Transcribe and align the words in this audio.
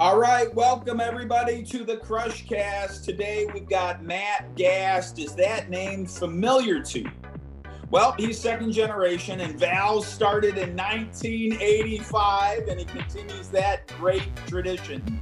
All 0.00 0.18
right, 0.18 0.52
welcome 0.52 1.00
everybody 1.00 1.62
to 1.66 1.84
the 1.84 1.98
Crush 1.98 2.44
Cast. 2.48 3.04
Today 3.04 3.46
we've 3.54 3.68
got 3.68 4.02
Matt 4.02 4.56
Gast. 4.56 5.20
Is 5.20 5.36
that 5.36 5.70
name 5.70 6.04
familiar 6.04 6.82
to 6.82 7.02
you? 7.02 7.10
Well, 7.92 8.10
he's 8.18 8.40
second 8.40 8.72
generation, 8.72 9.40
and 9.40 9.56
Val 9.56 10.02
started 10.02 10.58
in 10.58 10.74
1985, 10.76 12.66
and 12.66 12.80
he 12.80 12.86
continues 12.86 13.46
that 13.50 13.86
great 13.96 14.34
tradition. 14.48 15.20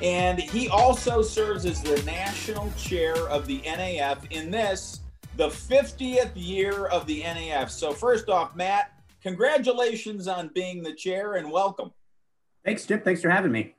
And 0.00 0.40
he 0.40 0.70
also 0.70 1.20
serves 1.20 1.66
as 1.66 1.82
the 1.82 2.02
national 2.04 2.72
chair 2.72 3.14
of 3.28 3.46
the 3.46 3.60
NAF 3.60 4.32
in 4.32 4.50
this, 4.50 5.00
the 5.36 5.48
50th 5.48 6.32
year 6.34 6.86
of 6.86 7.06
the 7.06 7.20
NAF. 7.20 7.68
So, 7.68 7.92
first 7.92 8.30
off, 8.30 8.56
Matt, 8.56 8.98
congratulations 9.22 10.26
on 10.26 10.48
being 10.54 10.82
the 10.82 10.94
chair 10.94 11.34
and 11.34 11.50
welcome. 11.50 11.92
Thanks, 12.64 12.86
Chip. 12.86 13.04
Thanks 13.04 13.20
for 13.20 13.28
having 13.28 13.52
me. 13.52 13.75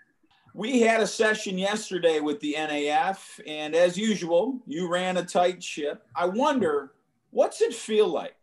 We 0.58 0.82
had 0.82 1.02
a 1.02 1.06
session 1.06 1.56
yesterday 1.60 2.20
with 2.20 2.40
the 2.40 2.56
NAF, 2.58 3.40
and 3.46 3.76
as 3.76 3.96
usual, 3.96 4.60
you 4.66 4.92
ran 4.92 5.18
a 5.18 5.24
tight 5.24 5.62
ship. 5.62 6.02
I 6.16 6.26
wonder, 6.26 6.94
what's 7.30 7.62
it 7.62 7.76
feel 7.76 8.08
like 8.08 8.34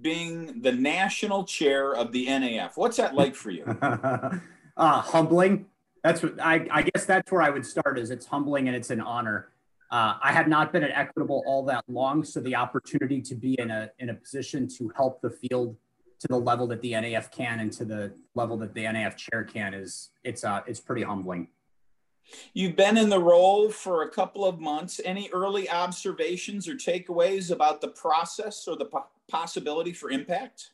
being 0.00 0.62
the 0.62 0.72
national 0.72 1.44
chair 1.44 1.94
of 1.94 2.10
the 2.10 2.26
NAF? 2.26 2.72
What's 2.74 2.96
that 2.96 3.14
like 3.14 3.36
for 3.36 3.52
you? 3.52 3.62
uh, 3.82 4.40
humbling. 4.76 5.66
That's 6.02 6.24
what 6.24 6.40
I, 6.40 6.66
I, 6.72 6.82
guess 6.82 7.04
that's 7.04 7.30
where 7.30 7.40
I 7.40 7.50
would 7.50 7.64
start. 7.64 8.00
Is 8.00 8.10
it's 8.10 8.26
humbling 8.26 8.66
and 8.66 8.76
it's 8.76 8.90
an 8.90 9.00
honor. 9.00 9.50
Uh, 9.92 10.14
I 10.20 10.32
have 10.32 10.48
not 10.48 10.72
been 10.72 10.82
at 10.82 10.90
Equitable 10.90 11.44
all 11.46 11.64
that 11.66 11.84
long, 11.86 12.24
so 12.24 12.40
the 12.40 12.56
opportunity 12.56 13.22
to 13.22 13.36
be 13.36 13.54
in 13.60 13.70
a 13.70 13.92
in 14.00 14.10
a 14.10 14.14
position 14.14 14.66
to 14.76 14.90
help 14.96 15.20
the 15.20 15.30
field 15.30 15.76
to 16.18 16.26
the 16.26 16.36
level 16.36 16.66
that 16.66 16.82
the 16.82 16.94
NAF 16.94 17.30
can 17.30 17.60
and 17.60 17.72
to 17.74 17.84
the 17.84 18.12
level 18.34 18.56
that 18.56 18.74
the 18.74 18.86
NAF 18.86 19.16
chair 19.16 19.44
can 19.44 19.72
is 19.72 20.10
it's 20.24 20.42
uh 20.42 20.62
it's 20.66 20.80
pretty 20.80 21.02
humbling. 21.02 21.46
You've 22.54 22.76
been 22.76 22.96
in 22.96 23.08
the 23.08 23.18
role 23.18 23.70
for 23.70 24.02
a 24.02 24.10
couple 24.10 24.44
of 24.44 24.60
months. 24.60 25.00
Any 25.04 25.30
early 25.32 25.68
observations 25.68 26.68
or 26.68 26.74
takeaways 26.74 27.50
about 27.50 27.80
the 27.80 27.88
process 27.88 28.66
or 28.68 28.76
the 28.76 28.86
po- 28.86 29.06
possibility 29.28 29.92
for 29.92 30.10
impact? 30.10 30.70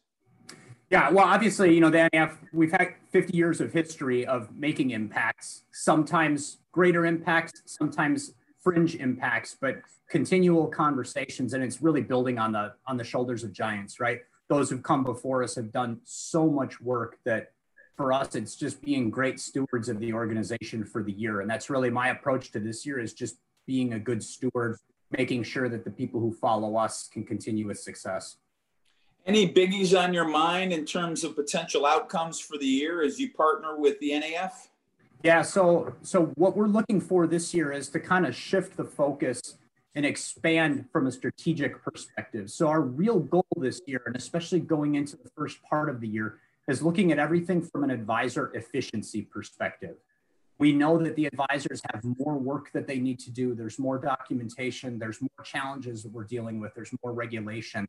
Yeah, 0.90 1.10
well, 1.10 1.26
obviously, 1.26 1.74
you 1.74 1.80
know, 1.80 1.90
the 1.90 2.08
NAF, 2.12 2.36
we've 2.52 2.70
had 2.70 2.94
50 3.10 3.36
years 3.36 3.60
of 3.60 3.72
history 3.72 4.24
of 4.26 4.54
making 4.54 4.90
impacts, 4.90 5.64
sometimes 5.72 6.58
greater 6.70 7.06
impacts, 7.06 7.62
sometimes 7.66 8.34
fringe 8.62 8.94
impacts, 8.94 9.56
but 9.60 9.76
continual 10.08 10.68
conversations. 10.68 11.54
And 11.54 11.64
it's 11.64 11.82
really 11.82 12.02
building 12.02 12.38
on 12.38 12.52
the 12.52 12.74
on 12.86 12.96
the 12.96 13.04
shoulders 13.04 13.42
of 13.42 13.52
giants, 13.52 13.98
right? 13.98 14.20
those 14.48 14.70
who've 14.70 14.82
come 14.82 15.04
before 15.04 15.42
us 15.42 15.54
have 15.54 15.72
done 15.72 16.00
so 16.04 16.48
much 16.48 16.80
work 16.80 17.18
that 17.24 17.52
for 17.96 18.12
us 18.12 18.34
it's 18.34 18.56
just 18.56 18.82
being 18.82 19.10
great 19.10 19.40
stewards 19.40 19.88
of 19.88 19.98
the 20.00 20.12
organization 20.12 20.84
for 20.84 21.02
the 21.02 21.12
year. 21.12 21.40
And 21.40 21.50
that's 21.50 21.70
really 21.70 21.90
my 21.90 22.08
approach 22.08 22.52
to 22.52 22.60
this 22.60 22.84
year 22.84 22.98
is 22.98 23.12
just 23.12 23.36
being 23.66 23.94
a 23.94 23.98
good 23.98 24.22
steward 24.22 24.76
making 25.10 25.42
sure 25.42 25.68
that 25.68 25.84
the 25.84 25.90
people 25.90 26.20
who 26.20 26.32
follow 26.32 26.76
us 26.76 27.08
can 27.12 27.24
continue 27.24 27.66
with 27.66 27.78
success. 27.78 28.36
Any 29.24 29.52
biggies 29.52 29.98
on 29.98 30.12
your 30.12 30.28
mind 30.28 30.72
in 30.72 30.84
terms 30.84 31.24
of 31.24 31.34
potential 31.34 31.86
outcomes 31.86 32.40
for 32.40 32.58
the 32.58 32.66
year 32.66 33.02
as 33.02 33.18
you 33.18 33.32
partner 33.32 33.76
with 33.78 33.98
the 34.00 34.10
naf 34.10 34.52
yeah 35.22 35.40
so 35.40 35.94
so 36.02 36.26
what 36.36 36.56
we're 36.56 36.66
looking 36.66 37.00
for 37.00 37.26
this 37.26 37.54
year 37.54 37.72
is 37.72 37.88
to 37.88 37.98
kind 37.98 38.26
of 38.26 38.36
shift 38.36 38.76
the 38.76 38.84
focus 38.84 39.56
and 39.96 40.04
expand 40.04 40.84
from 40.92 41.06
a 41.06 41.10
strategic 41.10 41.82
perspective. 41.82 42.50
So, 42.50 42.68
our 42.68 42.82
real 42.82 43.18
goal 43.18 43.46
this 43.56 43.80
year, 43.86 44.02
and 44.04 44.14
especially 44.14 44.60
going 44.60 44.94
into 44.94 45.16
the 45.16 45.30
first 45.34 45.58
part 45.62 45.88
of 45.88 46.00
the 46.00 46.06
year, 46.06 46.38
is 46.68 46.82
looking 46.82 47.12
at 47.12 47.18
everything 47.18 47.62
from 47.62 47.84
an 47.84 47.90
advisor 47.90 48.52
efficiency 48.54 49.22
perspective. 49.22 49.96
We 50.58 50.72
know 50.72 50.98
that 50.98 51.16
the 51.16 51.26
advisors 51.26 51.82
have 51.92 52.02
more 52.18 52.38
work 52.38 52.72
that 52.72 52.86
they 52.86 52.98
need 52.98 53.18
to 53.20 53.30
do. 53.30 53.54
There's 53.54 53.78
more 53.78 53.98
documentation, 53.98 54.98
there's 54.98 55.20
more 55.20 55.44
challenges 55.44 56.02
that 56.02 56.12
we're 56.12 56.24
dealing 56.24 56.60
with, 56.60 56.74
there's 56.74 56.92
more 57.04 57.12
regulation. 57.12 57.86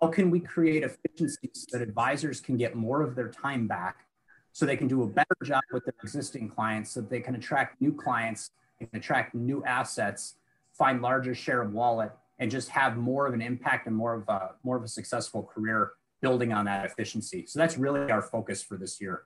How 0.00 0.08
can 0.08 0.30
we 0.30 0.40
create 0.40 0.82
efficiencies 0.82 1.66
so 1.68 1.78
that 1.78 1.82
advisors 1.86 2.40
can 2.40 2.56
get 2.56 2.74
more 2.74 3.02
of 3.02 3.14
their 3.14 3.28
time 3.28 3.66
back 3.66 4.06
so 4.52 4.66
they 4.66 4.76
can 4.76 4.88
do 4.88 5.04
a 5.04 5.06
better 5.06 5.36
job 5.44 5.62
with 5.72 5.84
their 5.84 5.94
existing 6.02 6.48
clients, 6.48 6.90
so 6.90 7.00
they 7.00 7.20
can 7.20 7.36
attract 7.36 7.80
new 7.80 7.92
clients 7.92 8.50
and 8.80 8.88
attract 8.92 9.34
new 9.34 9.62
assets 9.64 10.34
find 10.72 11.02
larger 11.02 11.34
share 11.34 11.60
of 11.60 11.72
wallet 11.72 12.10
and 12.38 12.50
just 12.50 12.70
have 12.70 12.96
more 12.96 13.26
of 13.26 13.34
an 13.34 13.42
impact 13.42 13.86
and 13.86 13.94
more 13.94 14.14
of 14.14 14.28
a 14.28 14.52
more 14.62 14.76
of 14.76 14.82
a 14.82 14.88
successful 14.88 15.42
career 15.42 15.92
building 16.20 16.52
on 16.52 16.66
that 16.66 16.84
efficiency. 16.84 17.46
So 17.46 17.58
that's 17.58 17.78
really 17.78 18.10
our 18.10 18.22
focus 18.22 18.62
for 18.62 18.76
this 18.76 19.00
year. 19.00 19.22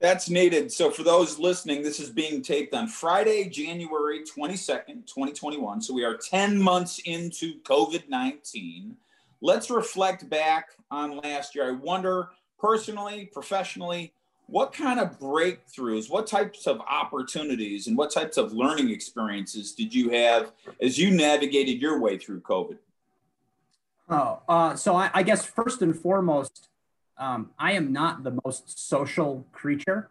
That's 0.00 0.28
needed. 0.28 0.72
So 0.72 0.90
for 0.90 1.04
those 1.04 1.38
listening, 1.38 1.82
this 1.82 2.00
is 2.00 2.10
being 2.10 2.42
taped 2.42 2.74
on 2.74 2.88
Friday, 2.88 3.48
January 3.48 4.24
22nd, 4.24 5.06
2021. 5.06 5.80
So 5.80 5.94
we 5.94 6.04
are 6.04 6.16
10 6.16 6.60
months 6.60 7.00
into 7.04 7.60
COVID-19. 7.62 8.96
Let's 9.40 9.70
reflect 9.70 10.28
back 10.28 10.70
on 10.90 11.18
last 11.18 11.54
year. 11.54 11.68
I 11.68 11.72
wonder 11.72 12.30
personally, 12.58 13.30
professionally, 13.32 14.12
what 14.46 14.72
kind 14.72 14.98
of 14.98 15.18
breakthroughs, 15.20 16.10
what 16.10 16.26
types 16.26 16.66
of 16.66 16.80
opportunities, 16.80 17.86
and 17.86 17.96
what 17.96 18.12
types 18.12 18.36
of 18.36 18.52
learning 18.52 18.90
experiences 18.90 19.72
did 19.72 19.94
you 19.94 20.10
have 20.10 20.52
as 20.80 20.98
you 20.98 21.10
navigated 21.12 21.80
your 21.80 22.00
way 22.00 22.18
through 22.18 22.40
COVID? 22.40 22.78
Oh, 24.08 24.42
uh, 24.48 24.76
so 24.76 24.96
I, 24.96 25.10
I, 25.14 25.22
guess 25.22 25.44
first 25.44 25.80
and 25.80 25.96
foremost, 25.96 26.68
um, 27.16 27.50
I 27.58 27.72
am 27.72 27.92
not 27.92 28.24
the 28.24 28.38
most 28.44 28.88
social 28.88 29.46
creature. 29.52 30.10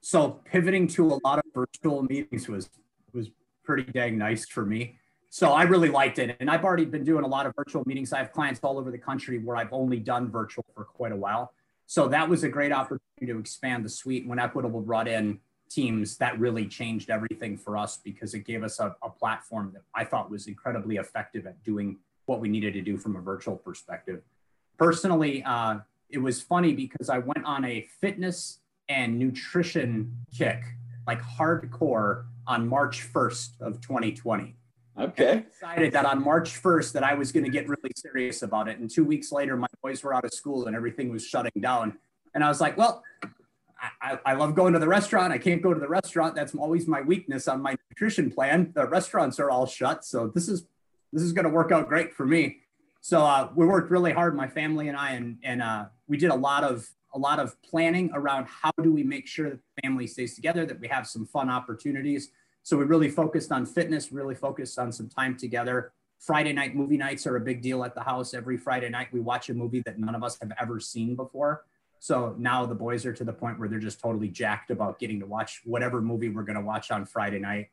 So 0.00 0.40
pivoting 0.44 0.86
to 0.88 1.06
a 1.08 1.18
lot 1.24 1.38
of 1.38 1.44
virtual 1.54 2.02
meetings 2.02 2.48
was 2.48 2.70
was 3.12 3.30
pretty 3.64 3.90
dang 3.92 4.18
nice 4.18 4.48
for 4.48 4.64
me. 4.64 4.96
So 5.28 5.52
I 5.52 5.62
really 5.62 5.88
liked 5.88 6.18
it, 6.18 6.36
and 6.40 6.50
I've 6.50 6.64
already 6.64 6.84
been 6.84 7.04
doing 7.04 7.24
a 7.24 7.26
lot 7.26 7.46
of 7.46 7.54
virtual 7.56 7.82
meetings. 7.86 8.12
I 8.12 8.18
have 8.18 8.32
clients 8.32 8.60
all 8.62 8.78
over 8.78 8.90
the 8.90 8.98
country 8.98 9.38
where 9.38 9.56
I've 9.56 9.72
only 9.72 9.98
done 9.98 10.30
virtual 10.30 10.64
for 10.74 10.84
quite 10.84 11.12
a 11.12 11.16
while. 11.16 11.52
So 11.86 12.08
that 12.08 12.28
was 12.28 12.44
a 12.44 12.48
great 12.48 12.72
opportunity 12.72 13.26
to 13.26 13.38
expand 13.38 13.84
the 13.84 13.88
suite. 13.88 14.26
When 14.26 14.38
Equitable 14.38 14.80
brought 14.80 15.08
in 15.08 15.40
teams, 15.70 16.16
that 16.18 16.38
really 16.38 16.66
changed 16.66 17.10
everything 17.10 17.56
for 17.56 17.76
us 17.76 17.96
because 17.96 18.34
it 18.34 18.40
gave 18.40 18.62
us 18.62 18.78
a, 18.78 18.94
a 19.02 19.10
platform 19.10 19.70
that 19.74 19.82
I 19.94 20.04
thought 20.04 20.30
was 20.30 20.46
incredibly 20.46 20.96
effective 20.96 21.46
at 21.46 21.62
doing 21.64 21.98
what 22.26 22.40
we 22.40 22.48
needed 22.48 22.74
to 22.74 22.80
do 22.80 22.96
from 22.96 23.16
a 23.16 23.20
virtual 23.20 23.56
perspective. 23.56 24.22
Personally, 24.78 25.42
uh, 25.44 25.78
it 26.08 26.18
was 26.18 26.42
funny 26.42 26.74
because 26.74 27.08
I 27.08 27.18
went 27.18 27.44
on 27.44 27.64
a 27.64 27.86
fitness 28.00 28.58
and 28.88 29.18
nutrition 29.18 30.16
kick, 30.36 30.62
like 31.06 31.20
hardcore, 31.22 32.24
on 32.46 32.68
March 32.68 33.06
1st 33.12 33.60
of 33.60 33.80
2020. 33.80 34.56
Okay. 34.98 35.44
decided 35.50 35.92
that 35.92 36.04
on 36.04 36.22
March 36.22 36.62
1st 36.62 36.92
that 36.92 37.02
I 37.02 37.14
was 37.14 37.32
going 37.32 37.44
to 37.44 37.50
get 37.50 37.66
really 37.66 37.92
serious 37.96 38.42
about 38.42 38.68
it. 38.68 38.78
And 38.78 38.90
two 38.90 39.04
weeks 39.04 39.32
later, 39.32 39.56
my 39.56 39.68
boys 39.82 40.02
were 40.02 40.12
out 40.12 40.24
of 40.24 40.34
school 40.34 40.66
and 40.66 40.76
everything 40.76 41.10
was 41.10 41.26
shutting 41.26 41.52
down. 41.60 41.96
And 42.34 42.44
I 42.44 42.48
was 42.48 42.60
like, 42.60 42.76
well, 42.76 43.02
I, 44.00 44.18
I 44.24 44.34
love 44.34 44.54
going 44.54 44.74
to 44.74 44.78
the 44.78 44.88
restaurant. 44.88 45.32
I 45.32 45.38
can't 45.38 45.62
go 45.62 45.72
to 45.72 45.80
the 45.80 45.88
restaurant. 45.88 46.34
That's 46.34 46.54
always 46.54 46.86
my 46.86 47.00
weakness 47.00 47.48
on 47.48 47.62
my 47.62 47.76
nutrition 47.90 48.30
plan. 48.30 48.72
The 48.74 48.86
restaurants 48.86 49.40
are 49.40 49.50
all 49.50 49.66
shut. 49.66 50.04
So 50.04 50.28
this 50.28 50.48
is 50.48 50.66
this 51.12 51.22
is 51.22 51.32
going 51.32 51.44
to 51.44 51.50
work 51.50 51.72
out 51.72 51.88
great 51.88 52.14
for 52.14 52.26
me. 52.26 52.58
So 53.00 53.24
uh, 53.24 53.50
we 53.54 53.66
worked 53.66 53.90
really 53.90 54.12
hard, 54.12 54.36
my 54.36 54.46
family 54.48 54.88
and 54.88 54.96
I, 54.96 55.12
and 55.12 55.38
and 55.42 55.62
uh, 55.62 55.86
we 56.08 56.16
did 56.16 56.30
a 56.30 56.34
lot 56.34 56.64
of 56.64 56.88
a 57.14 57.18
lot 57.18 57.38
of 57.38 57.60
planning 57.62 58.10
around 58.14 58.46
how 58.46 58.70
do 58.82 58.92
we 58.92 59.02
make 59.02 59.26
sure 59.26 59.50
that 59.50 59.58
the 59.58 59.82
family 59.82 60.06
stays 60.06 60.34
together, 60.34 60.64
that 60.64 60.80
we 60.80 60.88
have 60.88 61.06
some 61.06 61.26
fun 61.26 61.50
opportunities 61.50 62.30
so 62.62 62.76
we 62.76 62.84
really 62.84 63.10
focused 63.10 63.50
on 63.50 63.66
fitness, 63.66 64.12
really 64.12 64.34
focused 64.34 64.78
on 64.78 64.92
some 64.92 65.08
time 65.08 65.36
together. 65.36 65.92
Friday 66.20 66.52
night 66.52 66.76
movie 66.76 66.96
nights 66.96 67.26
are 67.26 67.36
a 67.36 67.40
big 67.40 67.60
deal 67.60 67.82
at 67.82 67.94
the 67.94 68.02
house. 68.02 68.34
Every 68.34 68.56
Friday 68.56 68.88
night, 68.88 69.08
we 69.12 69.18
watch 69.18 69.48
a 69.50 69.54
movie 69.54 69.82
that 69.84 69.98
none 69.98 70.14
of 70.14 70.22
us 70.22 70.38
have 70.40 70.52
ever 70.60 70.78
seen 70.78 71.16
before. 71.16 71.64
So 71.98 72.36
now 72.38 72.64
the 72.64 72.74
boys 72.74 73.04
are 73.04 73.12
to 73.12 73.24
the 73.24 73.32
point 73.32 73.58
where 73.58 73.68
they're 73.68 73.80
just 73.80 74.00
totally 74.00 74.28
jacked 74.28 74.70
about 74.70 75.00
getting 75.00 75.18
to 75.20 75.26
watch 75.26 75.62
whatever 75.64 76.00
movie 76.00 76.28
we're 76.28 76.42
going 76.44 76.58
to 76.58 76.64
watch 76.64 76.90
on 76.90 77.04
Friday 77.04 77.40
night. 77.40 77.70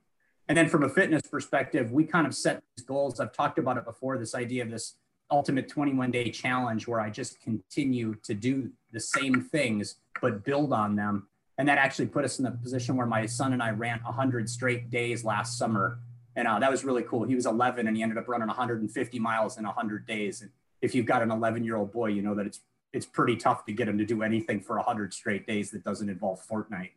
And 0.49 0.57
then 0.57 0.67
from 0.67 0.83
a 0.83 0.89
fitness 0.89 1.21
perspective, 1.21 1.91
we 1.91 2.03
kind 2.03 2.27
of 2.27 2.35
set 2.35 2.61
these 2.75 2.85
goals. 2.85 3.19
I've 3.19 3.31
talked 3.31 3.59
about 3.59 3.77
it 3.77 3.85
before 3.85 4.17
this 4.17 4.35
idea 4.35 4.63
of 4.63 4.71
this 4.71 4.95
ultimate 5.31 5.69
21 5.69 6.11
day 6.11 6.29
challenge 6.31 6.87
where 6.87 6.99
I 6.99 7.09
just 7.09 7.39
continue 7.39 8.15
to 8.23 8.33
do 8.33 8.71
the 8.91 8.99
same 8.99 9.43
things, 9.43 9.95
but 10.21 10.43
build 10.43 10.73
on 10.73 10.95
them 10.95 11.27
and 11.59 11.67
that 11.67 11.77
actually 11.77 12.05
put 12.05 12.23
us 12.23 12.39
in 12.39 12.45
the 12.45 12.51
position 12.51 12.95
where 12.95 13.05
my 13.05 13.25
son 13.25 13.51
and 13.51 13.61
I 13.61 13.71
ran 13.71 13.99
100 14.01 14.49
straight 14.49 14.89
days 14.89 15.25
last 15.25 15.57
summer. 15.57 15.99
And 16.37 16.47
uh, 16.47 16.57
that 16.57 16.71
was 16.71 16.85
really 16.85 17.03
cool. 17.03 17.25
He 17.25 17.35
was 17.35 17.45
11 17.45 17.85
and 17.85 17.97
he 17.97 18.01
ended 18.01 18.17
up 18.17 18.29
running 18.29 18.47
150 18.47 19.19
miles 19.19 19.57
in 19.57 19.65
100 19.65 20.07
days. 20.07 20.41
And 20.41 20.51
if 20.81 20.95
you've 20.95 21.05
got 21.05 21.21
an 21.21 21.31
11 21.31 21.65
year 21.65 21.75
old 21.75 21.91
boy, 21.91 22.07
you 22.07 22.21
know 22.21 22.33
that 22.33 22.45
it's 22.45 22.61
it's 22.93 23.05
pretty 23.05 23.35
tough 23.35 23.65
to 23.65 23.73
get 23.73 23.87
him 23.87 23.99
to 23.99 24.05
do 24.05 24.23
anything 24.23 24.61
for 24.61 24.77
100 24.77 25.13
straight 25.13 25.45
days 25.45 25.69
that 25.71 25.83
doesn't 25.83 26.09
involve 26.09 26.41
Fortnite. 26.47 26.91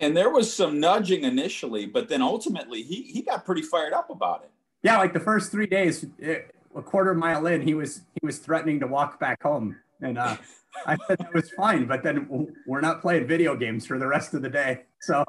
And 0.00 0.16
there 0.16 0.30
was 0.30 0.52
some 0.52 0.80
nudging 0.80 1.24
initially, 1.24 1.86
but 1.86 2.08
then 2.08 2.22
ultimately 2.22 2.82
he 2.82 3.02
he 3.02 3.22
got 3.22 3.44
pretty 3.44 3.62
fired 3.62 3.92
up 3.92 4.10
about 4.10 4.42
it. 4.42 4.50
Yeah, 4.82 4.96
like 4.98 5.12
the 5.12 5.20
first 5.20 5.52
three 5.52 5.66
days, 5.66 6.06
eh, 6.22 6.38
a 6.74 6.82
quarter 6.82 7.14
mile 7.14 7.46
in, 7.46 7.60
he 7.60 7.74
was 7.74 8.02
he 8.14 8.26
was 8.26 8.38
threatening 8.38 8.80
to 8.80 8.86
walk 8.86 9.20
back 9.20 9.42
home, 9.42 9.76
and 10.00 10.16
uh, 10.16 10.36
I 10.86 10.96
said 11.06 11.20
it 11.20 11.34
was 11.34 11.50
fine, 11.50 11.86
but 11.86 12.02
then 12.02 12.48
we're 12.66 12.80
not 12.80 13.02
playing 13.02 13.26
video 13.26 13.54
games 13.56 13.86
for 13.86 13.98
the 13.98 14.06
rest 14.06 14.32
of 14.32 14.40
the 14.40 14.48
day. 14.48 14.82
So 15.02 15.24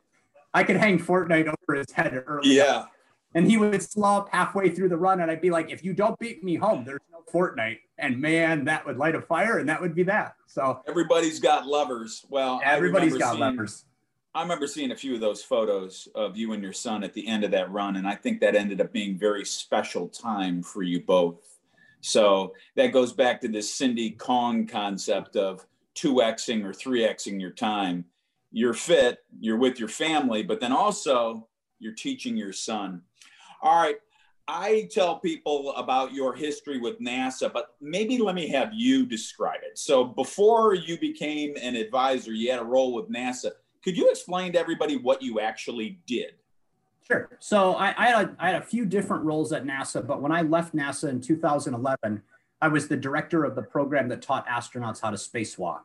I 0.54 0.64
could 0.64 0.78
hang 0.78 1.00
Fortnite 1.00 1.48
over 1.48 1.78
his 1.78 1.92
head 1.92 2.24
early. 2.26 2.56
Yeah. 2.56 2.86
And 3.34 3.50
he 3.50 3.58
would 3.58 3.82
slow 3.82 4.28
halfway 4.32 4.70
through 4.70 4.90
the 4.90 4.98
run, 4.98 5.22
and 5.22 5.32
I'd 5.32 5.42
be 5.42 5.52
like, 5.52 5.72
"If 5.72 5.84
you 5.84 5.94
don't 5.94 6.20
beat 6.20 6.44
me 6.44 6.56
home, 6.56 6.84
there's 6.86 7.00
no 7.12 7.24
Fortnite." 7.32 7.80
And 7.98 8.20
man, 8.20 8.66
that 8.66 8.86
would 8.86 8.98
light 8.98 9.16
a 9.16 9.22
fire, 9.22 9.58
and 9.58 9.68
that 9.70 9.82
would 9.82 9.96
be 9.96 10.04
that. 10.04 10.36
So 10.48 10.82
everybody's 10.88 11.40
got 11.40 11.66
lovers. 11.66 12.26
Well, 12.30 12.62
everybody's 12.64 13.18
got 13.18 13.32
seeing, 13.32 13.40
lovers. 13.40 13.86
I 14.34 14.42
remember 14.42 14.66
seeing 14.66 14.92
a 14.92 14.96
few 14.96 15.14
of 15.14 15.20
those 15.20 15.44
photos 15.44 16.08
of 16.16 16.38
you 16.38 16.54
and 16.54 16.64
your 16.64 16.72
son 16.72 17.04
at 17.04 17.14
the 17.14 17.28
end 17.28 17.44
of 17.44 17.52
that 17.52 17.70
run, 17.70 17.98
and 17.98 18.08
I 18.08 18.16
think 18.16 18.40
that 18.40 18.56
ended 18.56 18.80
up 18.80 18.94
being 18.94 19.18
very 19.18 19.44
special 19.44 20.08
time 20.08 20.64
for 20.64 20.84
you 20.84 21.02
both. 21.02 21.60
So 22.00 22.54
that 22.76 22.94
goes 22.94 23.12
back 23.12 23.42
to 23.42 23.50
this 23.50 23.74
Cindy 23.74 24.12
Kong 24.12 24.66
concept 24.66 25.36
of 25.36 25.66
2xing 25.96 26.64
or 26.64 26.72
3xing 26.72 27.42
your 27.42 27.52
time. 27.52 28.06
You're 28.54 28.74
fit, 28.74 29.20
you're 29.40 29.58
with 29.58 29.80
your 29.80 29.90
family, 29.90 30.44
but 30.44 30.62
then 30.62 30.72
also 30.72 31.48
you're 31.80 31.94
teaching 31.94 32.38
your 32.38 32.54
son. 32.54 33.02
All 33.62 33.82
right. 33.82 33.98
I 34.48 34.90
tell 34.92 35.20
people 35.20 35.74
about 35.76 36.14
your 36.14 36.34
history 36.34 36.80
with 36.80 37.00
NASA, 37.00 37.52
but 37.52 37.76
maybe 37.80 38.18
let 38.18 38.36
me 38.36 38.48
have 38.48 38.74
you 38.74 39.06
describe 39.06 39.60
it. 39.64 39.78
So, 39.78 40.04
before 40.04 40.74
you 40.74 40.98
became 41.00 41.56
an 41.62 41.76
advisor, 41.76 42.34
you 42.34 42.52
had 42.52 42.60
a 42.60 42.66
role 42.66 42.94
with 42.94 43.10
NASA. 43.10 43.52
Could 43.84 43.98
you 43.98 44.10
explain 44.10 44.54
to 44.54 44.60
everybody 44.60 44.98
what 44.98 45.22
you 45.22 45.40
actually 45.40 46.00
did? 46.06 46.34
Sure. 47.08 47.30
So, 47.40 47.74
I, 47.74 47.94
I, 47.98 48.06
had, 48.08 48.26
a, 48.26 48.36
I 48.40 48.52
had 48.52 48.62
a 48.62 48.66
few 48.66 48.86
different 48.86 49.24
roles 49.24 49.52
at 49.52 49.66
NASA, 49.66 50.06
but 50.06 50.22
when 50.22 50.32
I 50.32 50.44
left 50.44 50.76
NASA 50.76 51.10
in 51.10 51.20
2011, 51.20 52.22
I 52.62 52.68
was 52.68 52.88
the 52.88 52.98
director 52.98 53.44
of 53.44 53.56
the 53.56 53.64
program 53.64 54.08
that 54.10 54.22
taught 54.22 54.48
astronauts 54.48 55.02
how 55.02 55.10
to 55.10 55.18
spacewalk. 55.18 55.82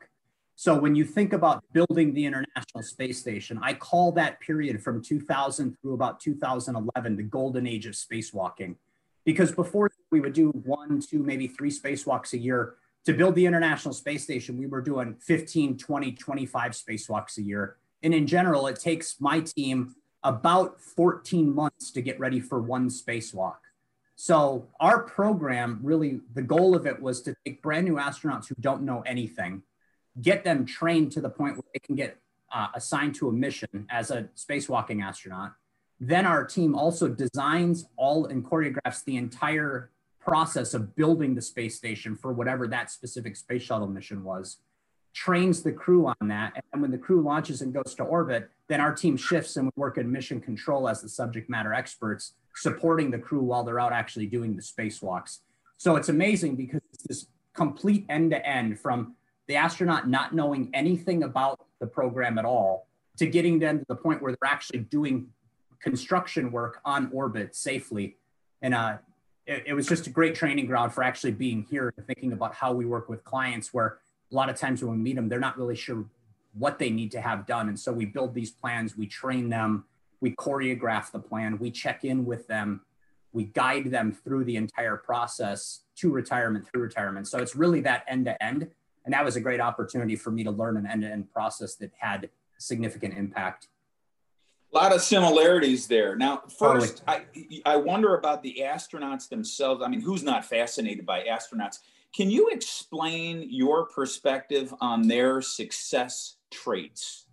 So 0.58 0.78
when 0.78 0.94
you 0.94 1.04
think 1.04 1.34
about 1.34 1.62
building 1.72 2.14
the 2.14 2.24
International 2.24 2.82
Space 2.82 3.18
Station, 3.18 3.58
I 3.62 3.74
call 3.74 4.12
that 4.12 4.40
period 4.40 4.82
from 4.82 5.02
2000 5.02 5.76
through 5.80 5.92
about 5.92 6.18
2011 6.18 7.16
the 7.16 7.22
golden 7.22 7.66
age 7.66 7.86
of 7.86 7.92
spacewalking. 7.92 8.76
Because 9.24 9.52
before 9.52 9.90
we 10.10 10.20
would 10.20 10.32
do 10.32 10.50
one, 10.50 11.00
two, 11.00 11.22
maybe 11.22 11.46
three 11.46 11.70
spacewalks 11.70 12.32
a 12.32 12.38
year. 12.38 12.76
To 13.04 13.12
build 13.12 13.34
the 13.34 13.44
International 13.44 13.92
Space 13.92 14.22
Station, 14.22 14.56
we 14.56 14.66
were 14.66 14.80
doing 14.80 15.16
15, 15.20 15.76
20, 15.76 16.12
25 16.12 16.72
spacewalks 16.72 17.36
a 17.36 17.42
year. 17.42 17.76
And 18.02 18.14
in 18.14 18.26
general, 18.26 18.66
it 18.66 18.78
takes 18.78 19.20
my 19.20 19.40
team 19.40 19.94
about 20.22 20.80
14 20.80 21.54
months 21.54 21.90
to 21.92 22.02
get 22.02 22.18
ready 22.18 22.40
for 22.40 22.60
one 22.60 22.88
spacewalk. 22.88 23.56
So 24.16 24.66
our 24.80 25.02
program 25.02 25.80
really, 25.82 26.20
the 26.34 26.42
goal 26.42 26.74
of 26.74 26.86
it 26.86 27.00
was 27.00 27.22
to 27.22 27.34
take 27.44 27.62
brand 27.62 27.86
new 27.86 27.96
astronauts 27.96 28.48
who 28.48 28.54
don't 28.60 28.82
know 28.82 29.02
anything 29.02 29.62
get 30.20 30.44
them 30.44 30.64
trained 30.64 31.12
to 31.12 31.20
the 31.20 31.30
point 31.30 31.56
where 31.56 31.64
they 31.72 31.80
can 31.80 31.94
get 31.94 32.18
uh, 32.52 32.68
assigned 32.74 33.14
to 33.16 33.28
a 33.28 33.32
mission 33.32 33.86
as 33.90 34.10
a 34.10 34.28
spacewalking 34.36 35.02
astronaut. 35.02 35.52
Then 36.00 36.26
our 36.26 36.44
team 36.44 36.74
also 36.74 37.08
designs 37.08 37.86
all 37.96 38.26
and 38.26 38.44
choreographs 38.44 39.04
the 39.04 39.16
entire 39.16 39.90
process 40.20 40.74
of 40.74 40.94
building 40.96 41.34
the 41.34 41.42
space 41.42 41.76
station 41.76 42.16
for 42.16 42.32
whatever 42.32 42.66
that 42.68 42.90
specific 42.90 43.36
space 43.36 43.62
shuttle 43.62 43.86
mission 43.86 44.24
was, 44.24 44.58
trains 45.16 45.62
the 45.62 45.72
crew 45.72 46.06
on 46.06 46.28
that. 46.28 46.62
And 46.72 46.82
when 46.82 46.90
the 46.90 46.98
crew 46.98 47.22
launches 47.22 47.62
and 47.62 47.72
goes 47.72 47.94
to 47.94 48.02
orbit, 48.04 48.50
then 48.68 48.82
our 48.82 48.94
team 48.94 49.16
shifts 49.16 49.56
and 49.56 49.66
we 49.66 49.72
work 49.74 49.96
in 49.96 50.12
mission 50.12 50.42
control 50.42 50.90
as 50.90 51.00
the 51.00 51.08
subject 51.08 51.48
matter 51.48 51.72
experts, 51.72 52.34
supporting 52.54 53.10
the 53.10 53.18
crew 53.18 53.40
while 53.40 53.64
they're 53.64 53.80
out 53.80 53.94
actually 53.94 54.26
doing 54.26 54.54
the 54.54 54.62
spacewalks. 54.62 55.38
So 55.78 55.96
it's 55.96 56.10
amazing 56.10 56.56
because 56.56 56.82
it's 56.92 57.02
this 57.04 57.26
complete 57.54 58.04
end 58.10 58.32
to 58.32 58.46
end 58.46 58.78
from 58.78 59.14
the 59.46 59.56
astronaut 59.56 60.06
not 60.06 60.34
knowing 60.34 60.70
anything 60.74 61.22
about 61.22 61.60
the 61.80 61.86
program 61.86 62.38
at 62.38 62.44
all 62.44 62.86
to 63.16 63.26
getting 63.26 63.58
them 63.58 63.78
to 63.78 63.84
the 63.88 63.96
point 63.96 64.20
where 64.20 64.32
they're 64.32 64.50
actually 64.50 64.80
doing 64.80 65.28
construction 65.80 66.52
work 66.52 66.80
on 66.84 67.10
orbit 67.10 67.56
safely. 67.56 68.16
And 68.60 68.74
uh, 68.74 68.98
it, 69.46 69.64
it, 69.68 69.72
was 69.72 69.86
just 69.86 70.06
a 70.06 70.10
great 70.10 70.34
training 70.34 70.66
ground 70.66 70.92
for 70.92 71.02
actually 71.02 71.32
being 71.32 71.66
here 71.70 71.94
and 71.96 72.06
thinking 72.06 72.32
about 72.32 72.54
how 72.54 72.72
we 72.72 72.84
work 72.84 73.08
with 73.08 73.24
clients 73.24 73.72
where 73.72 73.98
a 74.30 74.34
lot 74.34 74.48
of 74.48 74.56
times 74.56 74.82
when 74.82 74.92
we 74.92 74.98
meet 74.98 75.16
them, 75.16 75.28
they're 75.28 75.40
not 75.40 75.56
really 75.58 75.76
sure 75.76 76.04
what 76.52 76.78
they 76.78 76.90
need 76.90 77.10
to 77.12 77.20
have 77.20 77.46
done. 77.46 77.68
And 77.68 77.78
so 77.78 77.92
we 77.92 78.06
build 78.06 78.34
these 78.34 78.50
plans, 78.50 78.96
we 78.96 79.06
train 79.06 79.48
them, 79.48 79.84
we 80.20 80.32
choreograph 80.32 81.12
the 81.12 81.18
plan, 81.18 81.58
we 81.58 81.70
check 81.70 82.04
in 82.04 82.24
with 82.24 82.46
them, 82.46 82.80
we 83.32 83.44
guide 83.44 83.90
them 83.90 84.12
through 84.12 84.44
the 84.44 84.56
entire 84.56 84.96
process 84.96 85.80
to 85.96 86.10
retirement 86.10 86.66
through 86.66 86.82
retirement. 86.82 87.28
So 87.28 87.38
it's 87.38 87.54
really 87.54 87.80
that 87.82 88.04
end 88.08 88.24
to 88.24 88.42
end 88.42 88.68
and 89.06 89.14
that 89.14 89.24
was 89.24 89.36
a 89.36 89.40
great 89.40 89.60
opportunity 89.60 90.16
for 90.16 90.32
me 90.32 90.44
to 90.44 90.50
learn 90.50 90.76
an 90.76 90.86
end-to-end 90.86 91.32
process 91.32 91.76
that 91.76 91.92
had 91.96 92.28
significant 92.58 93.16
impact. 93.16 93.68
A 94.72 94.76
lot 94.76 94.92
of 94.92 95.00
similarities 95.00 95.86
there. 95.86 96.16
Now, 96.16 96.42
first, 96.58 97.04
totally. 97.06 97.62
I, 97.64 97.74
I 97.74 97.76
wonder 97.76 98.16
about 98.16 98.42
the 98.42 98.58
astronauts 98.60 99.28
themselves. 99.28 99.80
I 99.82 99.88
mean, 99.88 100.00
who's 100.00 100.24
not 100.24 100.44
fascinated 100.44 101.06
by 101.06 101.22
astronauts? 101.22 101.78
Can 102.16 102.30
you 102.30 102.48
explain 102.48 103.46
your 103.50 103.84
perspective 103.88 104.72
on 104.80 105.06
their 105.06 105.42
success 105.42 106.36
traits? 106.50 107.26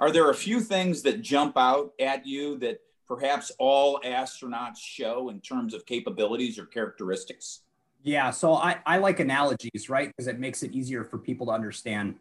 Are 0.00 0.10
there 0.10 0.28
a 0.28 0.34
few 0.34 0.60
things 0.60 1.02
that 1.02 1.22
jump 1.22 1.56
out 1.56 1.92
at 2.00 2.26
you 2.26 2.58
that 2.58 2.80
perhaps 3.06 3.52
all 3.60 4.00
astronauts 4.00 4.78
show 4.78 5.28
in 5.28 5.40
terms 5.40 5.72
of 5.72 5.86
capabilities 5.86 6.58
or 6.58 6.66
characteristics? 6.66 7.60
Yeah, 8.02 8.32
so 8.32 8.54
I, 8.54 8.78
I 8.84 8.98
like 8.98 9.20
analogies, 9.20 9.88
right? 9.88 10.08
Because 10.08 10.26
it 10.26 10.40
makes 10.40 10.64
it 10.64 10.72
easier 10.72 11.04
for 11.04 11.16
people 11.16 11.46
to 11.46 11.52
understand. 11.52 12.16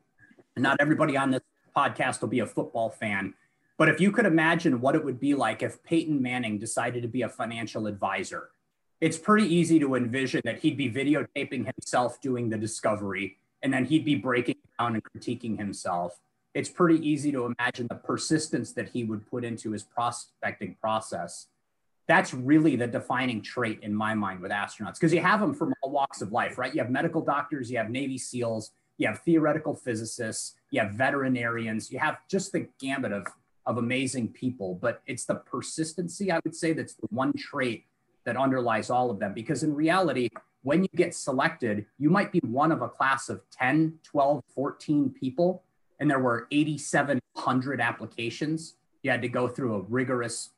And 0.55 0.61
not 0.61 0.77
everybody 0.79 1.17
on 1.17 1.31
this 1.31 1.41
podcast 1.75 2.21
will 2.21 2.29
be 2.29 2.41
a 2.41 2.45
football 2.45 2.91
fan. 2.91 3.33
But 3.79 3.89
if 3.89 3.99
you 3.99 4.11
could 4.11 4.27
imagine 4.27 4.81
what 4.81 4.93
it 4.93 5.03
would 5.03 5.19
be 5.19 5.33
like 5.33 5.63
if 5.63 5.81
Peyton 5.81 6.21
Manning 6.21 6.59
decided 6.59 7.01
to 7.01 7.09
be 7.09 7.23
a 7.23 7.29
financial 7.29 7.87
advisor, 7.87 8.51
it's 9.01 9.17
pretty 9.17 9.53
easy 9.53 9.79
to 9.79 9.95
envision 9.95 10.41
that 10.45 10.59
he'd 10.59 10.77
be 10.77 10.89
videotaping 10.89 11.65
himself 11.65 12.21
doing 12.21 12.49
the 12.49 12.57
discovery 12.57 13.37
and 13.61 13.73
then 13.73 13.85
he'd 13.85 14.05
be 14.05 14.15
breaking 14.15 14.55
down 14.79 14.95
and 14.95 15.03
critiquing 15.03 15.57
himself. 15.57 16.19
It's 16.53 16.69
pretty 16.69 17.07
easy 17.07 17.31
to 17.31 17.45
imagine 17.45 17.87
the 17.89 17.95
persistence 17.95 18.73
that 18.73 18.89
he 18.89 19.03
would 19.03 19.29
put 19.29 19.43
into 19.43 19.71
his 19.71 19.83
prospecting 19.83 20.75
process 20.79 21.47
that's 22.07 22.33
really 22.33 22.75
the 22.75 22.87
defining 22.87 23.41
trait 23.41 23.79
in 23.81 23.93
my 23.93 24.13
mind 24.13 24.41
with 24.41 24.51
astronauts 24.51 24.95
because 24.95 25.13
you 25.13 25.21
have 25.21 25.39
them 25.39 25.53
from 25.53 25.73
all 25.81 25.91
walks 25.91 26.21
of 26.21 26.31
life, 26.31 26.57
right? 26.57 26.73
You 26.73 26.81
have 26.81 26.91
medical 26.91 27.21
doctors, 27.21 27.71
you 27.71 27.77
have 27.77 27.89
Navy 27.89 28.17
SEALs, 28.17 28.71
you 28.97 29.07
have 29.07 29.19
theoretical 29.19 29.73
physicists, 29.73 30.55
you 30.69 30.81
have 30.81 30.91
veterinarians, 30.93 31.91
you 31.91 31.99
have 31.99 32.17
just 32.29 32.51
the 32.51 32.67
gambit 32.79 33.13
of, 33.13 33.27
of 33.65 33.77
amazing 33.77 34.29
people. 34.29 34.75
But 34.75 35.01
it's 35.07 35.25
the 35.25 35.35
persistency, 35.35 36.31
I 36.31 36.39
would 36.43 36.55
say, 36.55 36.73
that's 36.73 36.95
the 36.95 37.07
one 37.09 37.33
trait 37.37 37.85
that 38.25 38.37
underlies 38.37 38.89
all 38.89 39.09
of 39.09 39.19
them. 39.19 39.33
Because 39.33 39.63
in 39.63 39.73
reality, 39.73 40.29
when 40.63 40.81
you 40.81 40.89
get 40.95 41.13
selected, 41.13 41.85
you 41.99 42.09
might 42.09 42.31
be 42.31 42.39
one 42.39 42.71
of 42.71 42.81
a 42.81 42.89
class 42.89 43.29
of 43.29 43.41
10, 43.51 43.99
12, 44.03 44.43
14 44.55 45.09
people, 45.09 45.63
and 45.99 46.09
there 46.09 46.19
were 46.19 46.47
8,700 46.51 47.81
applications. 47.81 48.75
You 49.03 49.11
had 49.11 49.21
to 49.21 49.27
go 49.27 49.47
through 49.47 49.75
a 49.75 49.81
rigorous 49.81 50.49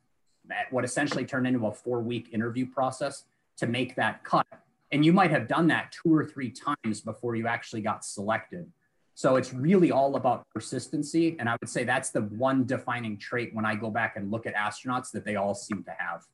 what 0.69 0.85
essentially 0.85 1.25
turned 1.25 1.47
into 1.47 1.65
a 1.65 1.71
four 1.71 2.01
week 2.01 2.29
interview 2.31 2.67
process 2.67 3.23
to 3.57 3.67
make 3.67 3.95
that 3.95 4.23
cut. 4.23 4.45
And 4.91 5.03
you 5.03 5.13
might 5.13 5.31
have 5.31 5.47
done 5.47 5.67
that 5.67 5.91
two 5.91 6.15
or 6.15 6.25
three 6.25 6.51
times 6.51 7.01
before 7.01 7.35
you 7.35 7.47
actually 7.47 7.81
got 7.81 8.05
selected. 8.05 8.71
So 9.15 9.37
it's 9.37 9.53
really 9.53 9.91
all 9.91 10.15
about 10.15 10.45
persistency. 10.53 11.37
And 11.39 11.49
I 11.49 11.55
would 11.61 11.69
say 11.69 11.83
that's 11.83 12.09
the 12.09 12.21
one 12.21 12.65
defining 12.65 13.17
trait 13.17 13.55
when 13.55 13.65
I 13.65 13.75
go 13.75 13.89
back 13.89 14.17
and 14.17 14.29
look 14.29 14.45
at 14.45 14.55
astronauts 14.55 15.11
that 15.11 15.25
they 15.25 15.37
all 15.37 15.55
seem 15.55 15.83
to 15.83 15.91
have. 15.97 16.25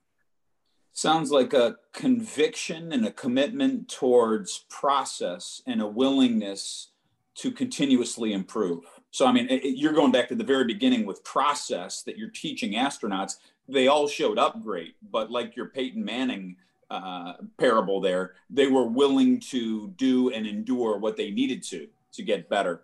Sounds 0.93 1.31
like 1.31 1.53
a 1.53 1.77
conviction 1.93 2.91
and 2.91 3.05
a 3.05 3.11
commitment 3.11 3.87
towards 3.87 4.65
process 4.69 5.61
and 5.65 5.81
a 5.81 5.87
willingness 5.87 6.89
to 7.35 7.51
continuously 7.51 8.33
improve. 8.33 8.83
So, 9.09 9.25
I 9.25 9.31
mean, 9.31 9.47
it, 9.49 9.77
you're 9.77 9.93
going 9.93 10.11
back 10.11 10.27
to 10.29 10.35
the 10.35 10.43
very 10.43 10.65
beginning 10.65 11.05
with 11.05 11.23
process 11.23 12.03
that 12.03 12.17
you're 12.17 12.29
teaching 12.29 12.73
astronauts 12.73 13.37
they 13.71 13.87
all 13.87 14.07
showed 14.07 14.37
up 14.37 14.61
great, 14.61 14.95
but 15.11 15.31
like 15.31 15.55
your 15.55 15.67
Peyton 15.67 16.03
Manning 16.03 16.57
uh, 16.89 17.33
parable 17.57 18.01
there, 18.01 18.33
they 18.49 18.67
were 18.67 18.85
willing 18.85 19.39
to 19.39 19.89
do 19.97 20.29
and 20.31 20.45
endure 20.45 20.97
what 20.97 21.17
they 21.17 21.31
needed 21.31 21.63
to 21.63 21.87
to 22.13 22.23
get 22.23 22.49
better. 22.49 22.81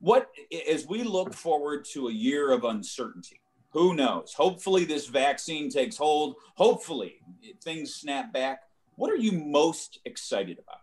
What 0.00 0.30
as 0.68 0.86
we 0.86 1.04
look 1.04 1.32
forward 1.32 1.84
to 1.92 2.08
a 2.08 2.12
year 2.12 2.52
of 2.52 2.64
uncertainty, 2.64 3.40
who 3.76 3.94
knows? 3.94 4.32
Hopefully, 4.32 4.86
this 4.86 5.06
vaccine 5.06 5.68
takes 5.68 5.98
hold. 5.98 6.36
Hopefully, 6.54 7.16
things 7.62 7.94
snap 7.94 8.32
back. 8.32 8.62
What 8.94 9.10
are 9.12 9.16
you 9.16 9.32
most 9.32 10.00
excited 10.06 10.58
about? 10.58 10.80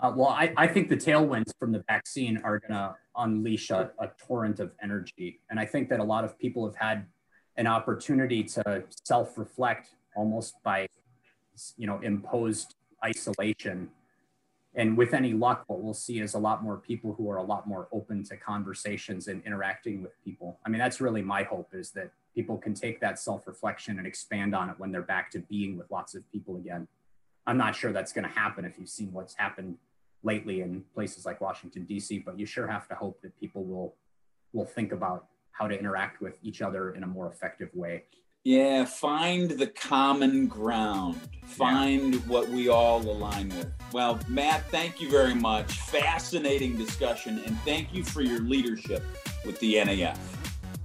Uh, 0.00 0.14
well, 0.16 0.28
I, 0.28 0.54
I 0.56 0.68
think 0.68 0.88
the 0.88 0.96
tailwinds 0.96 1.50
from 1.58 1.72
the 1.72 1.82
vaccine 1.88 2.40
are 2.44 2.60
going 2.60 2.70
to 2.70 2.94
unleash 3.16 3.70
a, 3.70 3.90
a 3.98 4.10
torrent 4.24 4.60
of 4.60 4.70
energy. 4.80 5.40
And 5.50 5.58
I 5.58 5.66
think 5.66 5.88
that 5.88 5.98
a 5.98 6.04
lot 6.04 6.24
of 6.24 6.38
people 6.38 6.64
have 6.66 6.76
had 6.76 7.06
an 7.56 7.66
opportunity 7.66 8.44
to 8.44 8.84
self 9.04 9.36
reflect 9.36 9.88
almost 10.16 10.54
by, 10.62 10.86
you 11.76 11.88
know, 11.88 11.98
imposed 11.98 12.76
isolation. 13.04 13.90
And 14.76 14.96
with 14.96 15.14
any 15.14 15.30
mm-hmm. 15.30 15.40
luck, 15.40 15.64
what 15.66 15.80
we'll 15.80 15.94
see 15.94 16.20
is 16.20 16.34
a 16.34 16.38
lot 16.38 16.62
more 16.62 16.76
people 16.76 17.14
who 17.14 17.30
are 17.30 17.36
a 17.36 17.42
lot 17.42 17.66
more 17.66 17.88
open 17.92 18.24
to 18.24 18.36
conversations 18.36 19.28
and 19.28 19.42
interacting 19.44 20.02
with 20.02 20.12
people. 20.24 20.58
I 20.66 20.68
mean, 20.68 20.78
that's 20.78 21.00
really 21.00 21.22
my 21.22 21.44
hope 21.44 21.70
is 21.72 21.90
that 21.92 22.10
people 22.34 22.58
can 22.58 22.74
take 22.74 23.00
that 23.00 23.18
self 23.18 23.46
reflection 23.46 23.98
and 23.98 24.06
expand 24.06 24.54
on 24.54 24.70
it 24.70 24.74
when 24.78 24.90
they're 24.90 25.02
back 25.02 25.30
to 25.32 25.38
being 25.40 25.76
with 25.78 25.90
lots 25.90 26.14
of 26.14 26.30
people 26.30 26.56
again. 26.56 26.88
I'm 27.46 27.58
not 27.58 27.76
sure 27.76 27.92
that's 27.92 28.12
going 28.12 28.26
to 28.26 28.34
happen 28.34 28.64
if 28.64 28.78
you've 28.78 28.88
seen 28.88 29.12
what's 29.12 29.34
happened 29.34 29.76
lately 30.22 30.62
in 30.62 30.82
places 30.94 31.26
like 31.26 31.40
Washington 31.40 31.84
D.C., 31.84 32.20
but 32.20 32.38
you 32.38 32.46
sure 32.46 32.66
have 32.66 32.88
to 32.88 32.94
hope 32.94 33.20
that 33.22 33.38
people 33.38 33.64
will 33.64 33.94
will 34.52 34.64
think 34.64 34.92
about 34.92 35.26
how 35.52 35.68
to 35.68 35.78
interact 35.78 36.20
with 36.20 36.34
each 36.42 36.62
other 36.62 36.94
in 36.94 37.02
a 37.02 37.06
more 37.06 37.28
effective 37.28 37.68
way. 37.74 38.04
Yeah, 38.44 38.84
find 38.84 39.50
the 39.52 39.68
common 39.68 40.48
ground. 40.48 41.18
Find 41.46 42.14
yeah. 42.14 42.20
what 42.20 42.46
we 42.50 42.68
all 42.68 43.00
align 43.00 43.48
with. 43.48 43.72
Well, 43.92 44.20
Matt, 44.28 44.68
thank 44.70 45.00
you 45.00 45.10
very 45.10 45.34
much. 45.34 45.72
Fascinating 45.80 46.76
discussion, 46.76 47.40
and 47.46 47.58
thank 47.60 47.94
you 47.94 48.04
for 48.04 48.20
your 48.20 48.40
leadership 48.40 49.02
with 49.46 49.58
the 49.60 49.76
NAF. 49.76 50.18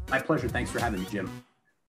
My 0.10 0.20
pleasure. 0.20 0.48
Thanks 0.48 0.72
for 0.72 0.80
having 0.80 1.01
me, 1.01 1.08
Jim. 1.12 1.30